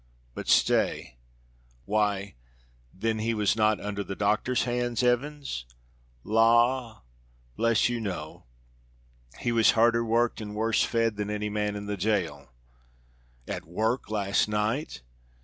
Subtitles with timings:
[0.33, 1.19] But stay.
[1.85, 2.33] Why
[2.91, 5.63] then he was not under the doctor's hands, Evans?"
[6.23, 7.01] "La!
[7.55, 8.47] bless you, no.
[9.41, 12.51] He was harder worked and worse fed than any man in the jail."
[13.47, 15.03] "At work last night!